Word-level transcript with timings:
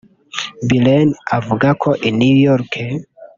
Billen 0.67 1.09
avuga 1.37 1.67
ko 1.81 1.89
i 2.07 2.09
New 2.19 2.35
York 2.47 2.73